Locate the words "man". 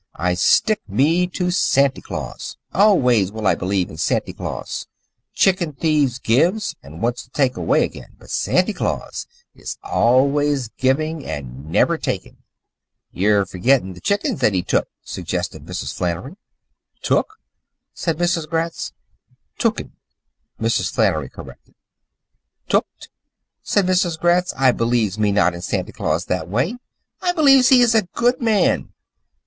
28.41-28.93